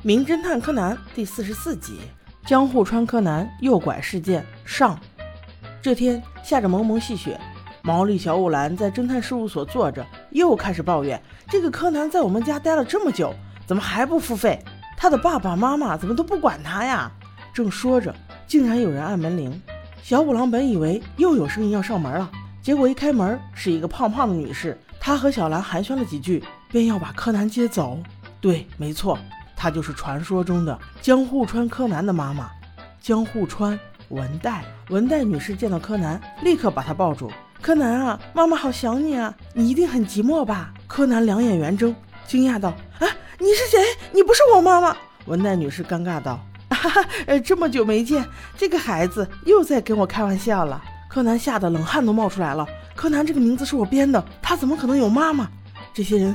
[0.02, 1.98] 《名侦探柯南》第四十四集
[2.48, 4.98] 《江户川柯南诱拐事件》上。
[5.82, 7.38] 这天下着蒙蒙细雪，
[7.82, 13.34] 毛利小五郎在侦探事务所坐着，又开始抱怨：这个柯南在我们家待了这么久，
[13.66, 14.58] 怎么还不付费？
[14.96, 17.12] 他的爸爸妈妈怎么都不管他呀？
[17.52, 18.14] 正说着，
[18.46, 19.60] 竟然有人按门铃。
[20.02, 22.30] 小五郎本以为又有生意要上门了，
[22.62, 24.80] 结果一开门是一个胖胖的女士。
[24.98, 27.98] 他和小兰寒暄了几句，便要把柯南接走。
[28.40, 29.18] 对，没错。
[29.60, 32.50] 她就是传说中的江户川柯南的妈妈，
[32.98, 33.78] 江户川
[34.08, 34.64] 文代。
[34.88, 37.30] 文代女士见到柯南，立刻把他抱住。
[37.60, 40.72] 柯南啊，妈妈好想你啊，你一定很寂寞吧？
[40.86, 41.94] 柯南两眼圆睁，
[42.26, 43.06] 惊讶道：“啊，
[43.38, 43.78] 你是谁？
[44.12, 44.96] 你不是我妈妈。”
[45.26, 46.40] 文代女士尴尬道
[46.72, 48.24] ：“哈哈，呃，这么久没见，
[48.56, 52.66] 这个孩子又在跟我开玩笑了。”柯南吓得冷汗都冒出来了。
[52.96, 55.46] 柯南这个名字是我编的，他怎么可能有妈妈？
[55.92, 56.34] 这些人，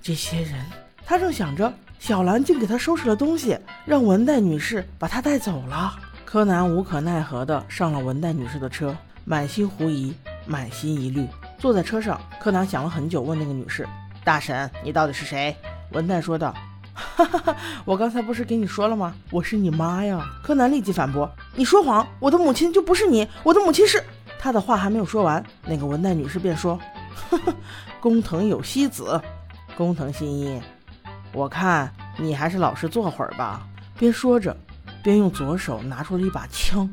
[0.00, 0.64] 这些人，
[1.04, 1.72] 他正想着。
[2.00, 5.94] 小兰竟给他收拾了东西，让文代女士把他带走了。
[6.24, 10.14] 柯南无可奈何地上了文代女士的车，满心狐疑，
[10.46, 11.28] 满心疑虑。
[11.58, 13.86] 坐在车上，柯南想了很久，问那个女士
[14.24, 15.54] ：“大婶，你到底是谁？”
[15.92, 16.54] 文代说道
[16.94, 19.14] ：“哈哈哈，我刚才不是跟你说了吗？
[19.30, 22.06] 我是你妈呀！”柯南立即反驳：“你说谎！
[22.18, 24.02] 我的母亲就不是你，我的母亲是……”
[24.40, 26.80] 他的话还没有说完，那个文代女士便说
[27.28, 27.54] ：“呵呵，
[28.00, 29.20] 工藤有希子，
[29.76, 30.58] 工藤新一。”
[31.32, 33.66] 我看你还是老实坐会儿吧。
[33.98, 34.56] 边说着，
[35.02, 36.88] 边用左手拿出了一把枪，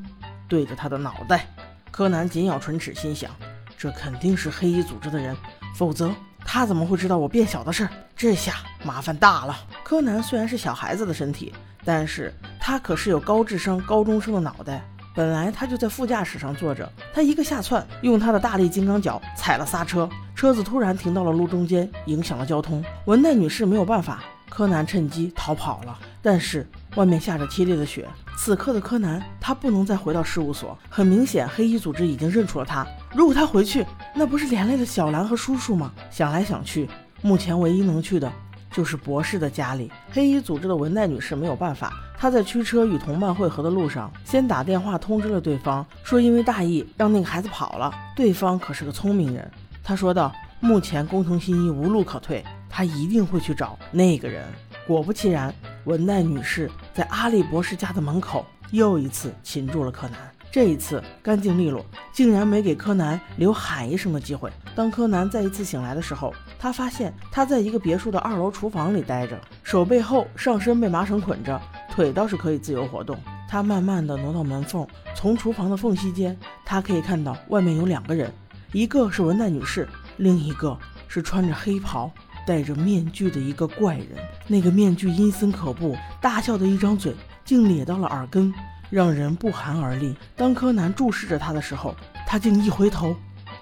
[0.47, 1.45] 对着他的脑袋。
[1.89, 3.31] 柯南紧咬唇齿，心想：
[3.77, 5.35] 这肯定是黑衣组织的人，
[5.75, 6.11] 否则
[6.45, 7.87] 他怎么会知道我变小的事？
[8.15, 9.57] 这下麻烦大了。
[9.83, 14.83] 柯南虽然是小孩子的身体，但是他可是有高智商高中生的脑袋。
[15.15, 20.07] 本来他就在副驾驶上坐着，他一个下窜，用他的大力金刚脚踩了刹车，
[20.37, 22.85] 车子突然停到了路中间，影响了交通。
[23.05, 25.97] 文奈女士没有办法，柯南趁机逃跑了。
[26.21, 26.63] 但是
[26.95, 28.07] 外面下着凄厉的雪，
[28.37, 30.77] 此刻的柯南他不能再回到事务所。
[30.91, 32.85] 很明显，黑衣组织已经认出了他。
[33.15, 35.91] 如果他回去，那不是连累了小兰和叔叔吗？
[36.11, 36.87] 想来想去，
[37.23, 38.31] 目前唯一能去的。
[38.71, 41.91] 就是博士的家里，黑衣组织的文代女士没有办法。
[42.15, 47.91] 她在驱车与同伴会合的路上，先打电话通知了对方，说因为大意让那个孩子跑了。
[48.15, 49.49] 对方可是个聪明人，
[49.87, 54.45] 他说道：“目前工藤新一无路可退，他一定会去找那个人。”
[54.85, 55.55] 果不其然，
[55.85, 60.19] 文代女士在阿笠博士家的门口又一次擒住了柯南。
[60.51, 64.51] 这一次干净利落，竟然没给柯南留喊一声的机会。
[64.75, 73.17] 当柯南再一次醒来的时候，他发现他在一个别墅的二楼厨房里待着，手背后上身被麻绳捆着，腿倒是可以自由活动。
[73.47, 78.29] 他慢慢的挪到门缝，从厨房的缝隙间，他可以看到外面有两个人，
[78.71, 82.11] 一个是文代女士，另一个是穿着黑袍、
[82.45, 84.07] 戴着面具的一个怪人。
[84.47, 88.53] 那个面具阴森可怖，大笑的一张嘴竟咧到了耳根。
[88.89, 90.15] 让人不寒而栗。
[90.33, 91.93] 当柯南注视着他的时候，
[92.25, 93.13] 他竟一回头，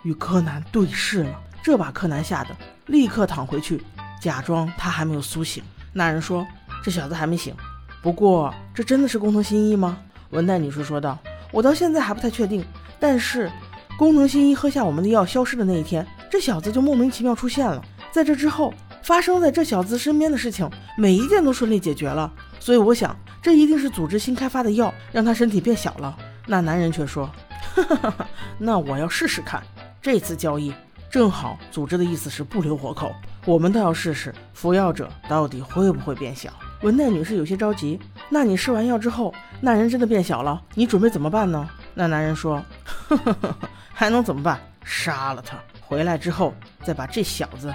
[0.04, 1.42] 与柯南对视了。
[1.64, 2.56] 这把柯南吓得
[2.86, 3.82] 立刻躺回去，
[4.22, 5.64] 假装他还没有苏醒。
[5.94, 6.46] 那人说
[6.84, 7.56] ：“这小子还没醒。”
[8.04, 9.98] 不过，这真的是工藤新一吗？
[10.30, 11.18] 文代女士说道
[11.52, 12.64] ：“我到现在还不太确定。
[13.00, 13.52] 但是，
[13.98, 17.82] 工藤新一喝下我们的药消失的那一天，这小子就莫名其妙出现了。
[18.12, 18.74] 在这之后，
[19.04, 22.32] 发生在这小子身边的事情，每一件都顺利解决了。
[22.60, 26.18] 所以，我想。”这一定是组织新开发的药，让他身体变小了。
[26.48, 27.30] 那男人却说
[27.76, 29.62] ：“哈哈哈哈那我要试试看。
[30.02, 30.74] 这次交易
[31.12, 33.14] 正好，组织的意思是不留活口，
[33.46, 36.52] 我们倒要试试服药者到底会不会变小。”
[36.82, 39.32] 文奈女士有些着急：“那你试完药之后，
[39.62, 42.64] 那人真的变小了，你准备怎么办呢？”那男人说
[43.08, 43.56] ：“呵呵呵
[43.94, 44.60] 还能怎么办？
[44.84, 47.74] 杀了他，回来之后再把这小子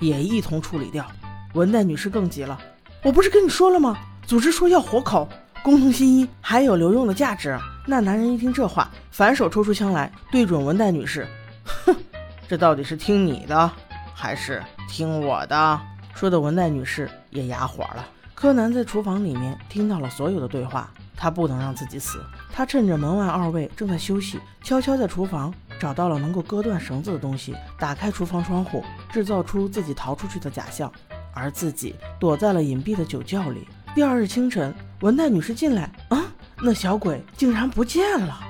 [0.00, 1.06] 也一同处理掉。”
[1.54, 2.58] 文代女士更急了
[3.04, 3.96] ：“我不是跟你说了吗？”
[4.26, 5.28] 组织说要活口，
[5.62, 7.58] 工藤新一还有留用的价值。
[7.86, 11.26] 那男人一听这话，反手抽出枪来，对准文代女士，
[11.64, 11.94] 哼，
[12.46, 13.70] 这到底是听你的，
[14.14, 15.80] 还是听我的？
[16.14, 18.06] 说的文代女士也哑火了。
[18.34, 22.24] 柯南在厨房里面听到了所有的对话，他不能让自己死。
[22.52, 30.90] 他趁着门外二位正在休息，悄悄在厨房找到了能够割断绳子的东西，打开厨房窗户，制造出自己逃出去的假象，
[31.34, 33.66] 而自己躲在了隐蔽的酒窖里。
[33.94, 36.24] 第二日清晨，文代女士进来，啊，
[36.62, 38.47] 那小鬼竟然不见了。